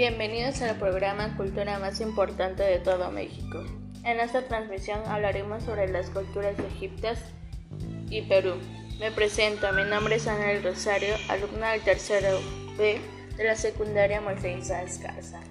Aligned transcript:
Bienvenidos 0.00 0.62
al 0.62 0.76
programa 0.76 1.36
Cultura 1.36 1.78
más 1.78 2.00
importante 2.00 2.62
de 2.62 2.78
todo 2.78 3.10
México. 3.10 3.62
En 4.02 4.18
esta 4.18 4.48
transmisión 4.48 5.02
hablaremos 5.04 5.62
sobre 5.64 5.88
las 5.88 6.08
culturas 6.08 6.54
egipcias 6.58 7.18
y 8.08 8.22
Perú. 8.22 8.54
Me 8.98 9.10
presento, 9.10 9.70
mi 9.74 9.84
nombre 9.84 10.14
es 10.14 10.26
Ana 10.26 10.46
del 10.46 10.62
Rosario, 10.62 11.14
alumna 11.28 11.72
del 11.72 11.82
tercero 11.82 12.40
B 12.78 12.98
de 13.36 13.44
la 13.44 13.54
secundaria 13.56 14.22
Moisés 14.22 14.70
Escarza. 14.70 15.42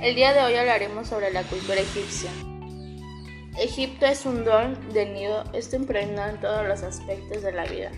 El 0.00 0.14
día 0.14 0.32
de 0.32 0.40
hoy 0.40 0.54
hablaremos 0.54 1.08
sobre 1.08 1.32
la 1.32 1.42
cultura 1.42 1.80
egipcia. 1.80 2.30
Egipto 3.58 4.06
es 4.06 4.26
un 4.26 4.44
don 4.44 4.92
del 4.92 5.12
nido, 5.12 5.42
esto 5.54 5.74
impregnado 5.74 6.30
en 6.36 6.40
todos 6.40 6.68
los 6.68 6.84
aspectos 6.84 7.42
de 7.42 7.50
la 7.50 7.64
vida. 7.64 7.90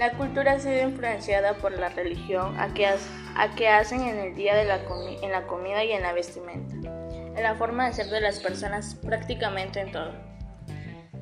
La 0.00 0.12
cultura 0.12 0.52
ha 0.52 0.58
sido 0.58 0.80
influenciada 0.80 1.58
por 1.58 1.72
la 1.72 1.90
religión 1.90 2.58
a 2.58 2.72
que, 2.72 3.68
hacen 3.68 4.00
en 4.00 4.16
el 4.16 4.34
día 4.34 4.54
de 4.54 4.64
la 4.64 4.78
la 4.78 5.46
comida 5.46 5.84
y 5.84 5.92
en 5.92 6.00
la 6.00 6.14
vestimenta, 6.14 6.74
en 7.12 7.42
la 7.42 7.54
forma 7.56 7.86
de 7.86 7.92
ser 7.92 8.06
de 8.06 8.22
las 8.22 8.40
personas 8.40 8.94
prácticamente 8.94 9.78
en 9.80 9.92
todo. 9.92 10.14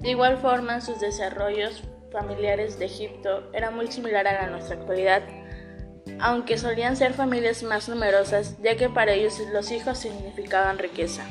De 0.01 0.11
igual 0.11 0.37
forma, 0.37 0.81
sus 0.81 1.01
desarrollos 1.01 1.83
familiares 2.13 2.79
de 2.79 2.85
Egipto 2.85 3.51
era 3.53 3.73
muy 3.73 3.91
similar 3.91 4.29
a 4.29 4.43
la 4.43 4.47
nuestra 4.47 4.77
actualidad, 4.77 5.23
aunque 6.21 6.57
solían 6.57 6.95
ser 6.95 7.15
familias 7.15 7.65
más 7.65 7.89
numerosas, 7.89 8.63
ya 8.63 8.77
que 8.77 8.89
para 8.89 9.11
ellos 9.11 9.41
los 9.53 9.73
hijos 9.73 9.99
significaban 9.99 10.79
riqueza. 10.79 11.25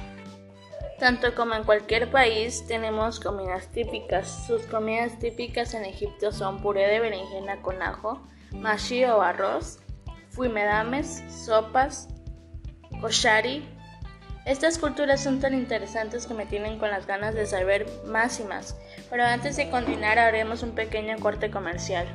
Tanto 1.00 1.36
como 1.36 1.54
en 1.54 1.64
cualquier 1.64 2.10
país 2.10 2.66
tenemos 2.68 3.20
comidas 3.20 3.68
típicas. 3.68 4.46
Sus 4.48 4.64
comidas 4.64 5.20
típicas 5.20 5.76
en 5.76 5.86
Egipto 5.86 6.32
son 6.32 6.62
puré 6.62 6.88
de 6.88 7.00
berenjena 7.00 7.62
con 7.62 7.82
ajo, 7.84 8.28
mashi 8.52 9.06
o 9.06 9.22
arroz, 9.22 9.80
fuimedames, 10.32 11.24
sopas, 11.30 12.08
koshari. 13.00 13.64
Estas 14.46 14.80
culturas 14.80 15.22
son 15.22 15.40
tan 15.40 15.54
interesantes 15.54 16.26
que 16.26 16.34
me 16.34 16.48
tienen 16.48 16.80
con 16.80 16.90
las 16.90 17.06
ganas 17.06 17.36
de 17.36 17.46
saber 17.46 17.86
más 18.06 18.40
y 18.40 18.46
más. 18.46 18.76
Pero 19.12 19.24
antes 19.24 19.56
de 19.58 19.70
continuar 19.70 20.18
haremos 20.18 20.64
un 20.64 20.72
pequeño 20.72 21.16
corte 21.20 21.52
comercial. 21.52 22.08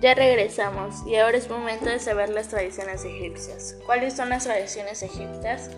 Ya 0.00 0.14
regresamos 0.14 1.06
y 1.06 1.16
ahora 1.16 1.36
es 1.36 1.48
momento 1.50 1.86
de 1.86 1.98
saber 2.00 2.28
las 2.30 2.48
tradiciones 2.48 3.04
egipcias. 3.04 3.76
¿Cuáles 3.86 4.14
son 4.14 4.30
las 4.30 4.44
tradiciones 4.44 5.02
egipcias? 5.02 5.70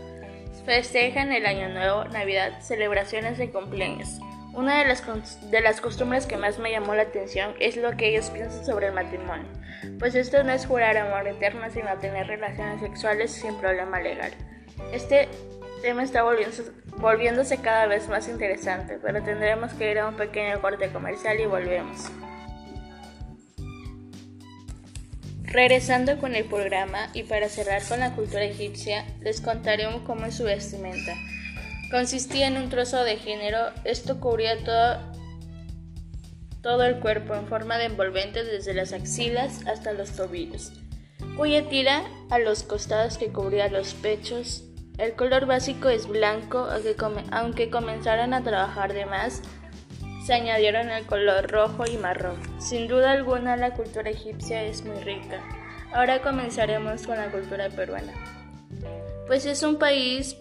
Festejan 0.70 1.32
el 1.32 1.46
Año 1.46 1.68
Nuevo, 1.68 2.04
Navidad, 2.04 2.60
celebraciones 2.60 3.38
de 3.38 3.50
cumpleaños. 3.50 4.20
Una 4.52 4.78
de 4.78 4.84
las, 4.84 5.50
de 5.50 5.60
las 5.60 5.80
costumbres 5.80 6.27
que 6.27 6.36
más 6.36 6.60
me 6.60 6.70
llamó 6.70 6.94
la 6.94 7.02
atención 7.02 7.54
es 7.58 7.77
lo 7.77 7.96
que 7.96 8.10
ellos 8.10 8.30
piensan 8.30 8.64
sobre 8.64 8.86
el 8.86 8.92
matrimonio, 8.92 9.48
pues 9.98 10.14
esto 10.14 10.44
no 10.44 10.52
es 10.52 10.66
jurar 10.66 10.96
amor 10.96 11.27
eterno, 11.27 11.68
sino 11.70 11.98
tener 11.98 12.28
relaciones 12.28 12.82
sexuales 12.82 13.32
sin 13.32 13.56
problema 13.56 13.98
legal. 13.98 14.30
Este 14.92 15.28
tema 15.82 16.04
está 16.04 16.22
volviéndose, 16.22 16.62
volviéndose 16.98 17.56
cada 17.60 17.88
vez 17.88 18.08
más 18.08 18.28
interesante, 18.28 19.00
pero 19.02 19.24
tendremos 19.24 19.72
que 19.72 19.90
ir 19.90 19.98
a 19.98 20.06
un 20.06 20.14
pequeño 20.14 20.60
corte 20.60 20.88
comercial 20.90 21.40
y 21.40 21.46
volvemos. 21.46 22.12
Regresando 25.50 26.16
con 26.18 26.36
el 26.36 26.44
programa 26.44 27.08
y 27.12 27.24
para 27.24 27.48
cerrar 27.48 27.82
con 27.88 27.98
la 27.98 28.14
cultura 28.14 28.44
egipcia, 28.44 29.04
les 29.20 29.40
contaré 29.40 29.84
cómo 30.06 30.26
es 30.26 30.36
su 30.36 30.44
vestimenta. 30.44 31.16
Consistía 31.90 32.46
en 32.46 32.56
un 32.56 32.70
trozo 32.70 33.02
de 33.02 33.16
género, 33.16 33.58
esto 33.82 34.20
cubría 34.20 34.62
todo, 34.62 35.00
todo 36.62 36.84
el 36.84 37.00
cuerpo 37.00 37.34
en 37.34 37.48
forma 37.48 37.78
de 37.78 37.86
envolvente 37.86 38.44
desde 38.44 38.74
las 38.74 38.92
axilas 38.92 39.66
hasta 39.66 39.92
los 39.92 40.12
tobillos, 40.12 40.72
cuya 41.36 41.68
tira 41.68 42.04
a 42.30 42.38
los 42.38 42.62
costados 42.62 43.18
que 43.18 43.32
cubría 43.32 43.68
los 43.68 43.94
pechos. 43.94 44.62
El 44.98 45.14
color 45.14 45.46
básico 45.46 45.88
es 45.88 46.06
blanco, 46.06 46.68
aunque 47.33 47.70
comenzaron 47.70 48.34
a 48.34 48.44
trabajar 48.44 48.92
de 48.92 49.06
más, 49.06 49.42
se 50.30 50.35
añadieron 50.35 50.92
el 50.92 51.07
color 51.07 51.51
rojo 51.51 51.86
y 51.91 51.96
marrón. 51.96 52.36
Sin 52.61 52.86
duda 52.86 53.11
alguna 53.11 53.57
la 53.57 53.73
cultura 53.73 54.11
egipcia 54.11 54.63
es 54.63 54.85
muy 54.85 55.02
rica. 55.02 55.41
Ahora 55.92 56.23
comenzaremos 56.23 57.05
con 57.05 57.17
la 57.17 57.33
cultura 57.33 57.68
peruana. 57.68 58.13
Pues 59.27 59.45
es 59.45 59.64
un 59.64 59.80
país 59.80 60.36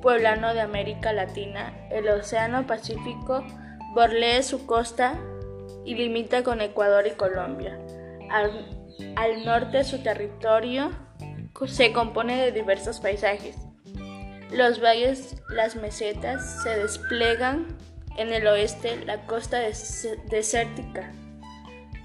pueblano 0.00 0.54
de 0.54 0.60
América 0.60 1.12
Latina. 1.12 1.74
El 1.90 2.08
Océano 2.08 2.68
Pacífico 2.68 3.44
borlea 3.96 4.44
su 4.44 4.64
costa 4.64 5.18
y 5.84 5.96
limita 5.96 6.44
con 6.44 6.60
Ecuador 6.60 7.08
y 7.08 7.16
Colombia. 7.16 7.80
Al, 8.30 8.64
al 9.16 9.44
norte 9.44 9.82
su 9.82 10.04
territorio 10.04 10.92
se 11.66 11.92
compone 11.92 12.40
de 12.40 12.52
diversos 12.52 13.00
paisajes 13.00 13.56
los 14.52 14.82
valles, 14.82 15.36
las 15.48 15.76
mesetas 15.76 16.62
se 16.62 16.78
desplegan 16.78 17.76
en 18.16 18.32
el 18.32 18.46
oeste, 18.46 19.04
la 19.04 19.26
costa 19.26 19.58
desértica. 20.30 21.12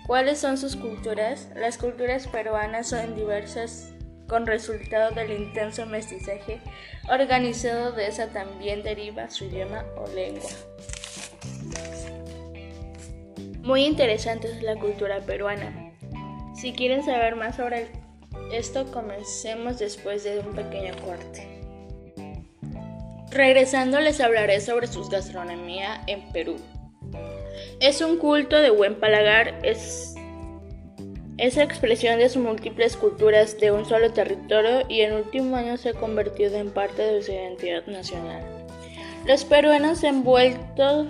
¿Cuáles 0.05 0.39
son 0.39 0.57
sus 0.57 0.75
culturas? 0.75 1.49
Las 1.55 1.77
culturas 1.77 2.27
peruanas 2.27 2.87
son 2.87 3.15
diversas 3.15 3.91
con 4.27 4.45
resultado 4.45 5.11
del 5.11 5.31
intenso 5.31 5.85
mestizaje 5.85 6.61
organizado 7.09 7.91
de 7.93 8.07
esa 8.07 8.27
también 8.27 8.83
deriva 8.83 9.29
su 9.29 9.45
idioma 9.45 9.85
o 9.95 10.07
lengua. 10.13 10.49
Muy 13.61 13.85
interesante 13.85 14.49
es 14.49 14.61
la 14.63 14.75
cultura 14.75 15.19
peruana. 15.21 15.93
Si 16.55 16.73
quieren 16.73 17.03
saber 17.03 17.35
más 17.35 17.57
sobre 17.57 17.87
esto, 18.51 18.89
comencemos 18.91 19.77
después 19.79 20.23
de 20.23 20.39
un 20.39 20.55
pequeño 20.55 20.93
corte. 21.05 21.56
Regresando 23.37 23.99
les 23.99 24.19
hablaré 24.19 24.59
sobre 24.61 24.87
su 24.87 25.07
gastronomía 25.09 26.01
en 26.07 26.27
Perú. 26.31 26.55
Es 27.79 28.01
un 28.01 28.17
culto 28.17 28.55
de 28.55 28.71
buen 28.71 28.99
paladar, 28.99 29.59
es 29.61 30.15
esa 31.37 31.61
expresión 31.61 32.17
de 32.17 32.29
sus 32.29 32.41
múltiples 32.41 32.97
culturas 32.97 33.59
de 33.59 33.71
un 33.71 33.85
solo 33.85 34.11
territorio 34.11 34.87
y 34.89 35.01
en 35.01 35.13
último 35.13 35.55
año 35.55 35.77
se 35.77 35.89
ha 35.89 35.93
convertido 35.93 36.55
en 36.55 36.71
parte 36.71 37.03
de 37.03 37.21
su 37.21 37.31
identidad 37.31 37.85
nacional. 37.85 38.41
Los 39.27 39.45
peruanos 39.45 39.99
se 39.99 40.07
han 40.07 40.23
vuelto 40.23 41.05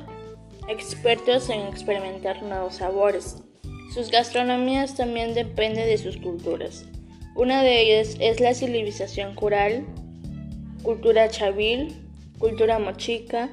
expertos 0.67 1.49
en 1.49 1.61
experimentar 1.61 2.43
nuevos 2.43 2.75
sabores. 2.75 3.37
Sus 3.93 4.11
gastronomías 4.11 4.97
también 4.97 5.33
dependen 5.33 5.85
de 5.85 5.97
sus 5.97 6.17
culturas. 6.17 6.83
Una 7.35 7.63
de 7.63 7.83
ellas 7.83 8.17
es 8.19 8.41
la 8.41 8.53
civilización 8.53 9.33
cural, 9.33 9.85
cultura 10.83 11.29
chavil, 11.29 12.03
cultura 12.37 12.77
mochica, 12.77 13.49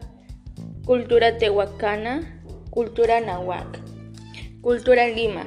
cultura 0.85 1.39
tehuacana, 1.39 2.43
cultura 2.71 3.21
nahuac, 3.21 3.81
cultura 4.61 5.07
lima. 5.09 5.45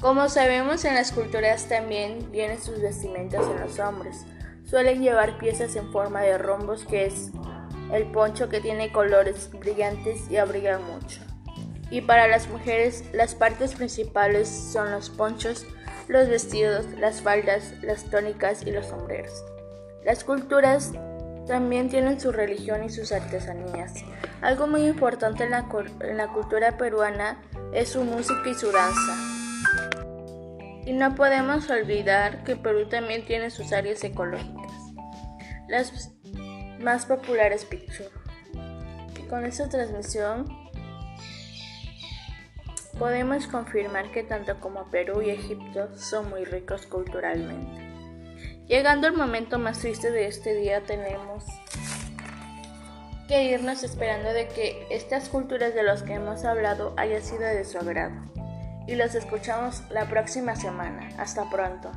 Como 0.00 0.28
sabemos, 0.28 0.84
en 0.84 0.94
las 0.94 1.12
culturas 1.12 1.68
también 1.68 2.30
vienen 2.30 2.60
sus 2.60 2.80
vestimentas 2.80 3.46
en 3.48 3.60
los 3.60 3.78
hombres. 3.78 4.24
Suelen 4.64 5.02
llevar 5.02 5.38
piezas 5.38 5.76
en 5.76 5.90
forma 5.92 6.22
de 6.22 6.38
rombos, 6.38 6.84
que 6.84 7.06
es 7.06 7.30
el 7.92 8.04
poncho 8.10 8.48
que 8.48 8.60
tiene 8.60 8.92
colores 8.92 9.50
brillantes 9.52 10.30
y 10.30 10.36
abriga 10.36 10.78
mucho. 10.78 11.20
Y 11.90 12.00
para 12.00 12.26
las 12.26 12.48
mujeres, 12.48 13.04
las 13.12 13.34
partes 13.34 13.74
principales 13.74 14.48
son 14.48 14.90
los 14.90 15.10
ponchos, 15.10 15.66
los 16.08 16.28
vestidos, 16.28 16.86
las 16.98 17.20
faldas, 17.20 17.74
las 17.82 18.04
tónicas 18.04 18.66
y 18.66 18.70
los 18.70 18.86
sombreros. 18.86 19.44
Las 20.04 20.24
culturas 20.24 20.92
también 21.46 21.88
tienen 21.88 22.20
su 22.20 22.32
religión 22.32 22.84
y 22.84 22.90
sus 22.90 23.12
artesanías. 23.12 23.94
Algo 24.40 24.66
muy 24.66 24.86
importante 24.86 25.44
en 25.44 25.50
la, 25.50 26.28
cultura 26.28 26.76
peruana 26.76 27.40
es 27.72 27.90
su 27.90 28.04
música 28.04 28.48
y 28.48 28.54
su 28.54 28.70
danza. 28.70 29.16
Y 30.84 30.92
no 30.92 31.14
podemos 31.14 31.70
olvidar 31.70 32.42
que 32.44 32.56
Perú 32.56 32.88
también 32.88 33.24
tiene 33.24 33.50
sus 33.50 33.72
áreas 33.72 34.02
ecológicas. 34.02 34.72
Las 35.68 36.10
más 36.80 37.06
populares 37.06 37.64
Pichu. 37.64 38.04
Y 39.18 39.28
con 39.28 39.46
esta 39.46 39.68
transmisión 39.68 40.46
podemos 42.98 43.46
confirmar 43.46 44.10
que 44.10 44.22
tanto 44.22 44.58
como 44.60 44.90
Perú 44.90 45.22
y 45.22 45.30
Egipto 45.30 45.96
son 45.96 46.30
muy 46.30 46.44
ricos 46.44 46.86
culturalmente. 46.86 47.81
Llegando 48.68 49.06
al 49.06 49.14
momento 49.14 49.58
más 49.58 49.78
triste 49.80 50.10
de 50.10 50.26
este 50.26 50.54
día, 50.54 50.82
tenemos 50.82 51.44
que 53.28 53.44
irnos 53.44 53.82
esperando 53.82 54.32
de 54.32 54.48
que 54.48 54.86
estas 54.90 55.28
culturas 55.28 55.74
de 55.74 55.82
las 55.82 56.02
que 56.02 56.14
hemos 56.14 56.44
hablado 56.44 56.94
haya 56.96 57.20
sido 57.20 57.42
de 57.42 57.64
su 57.64 57.78
agrado. 57.78 58.14
Y 58.86 58.94
los 58.94 59.14
escuchamos 59.14 59.82
la 59.90 60.08
próxima 60.08 60.56
semana. 60.56 61.08
Hasta 61.18 61.48
pronto. 61.50 61.90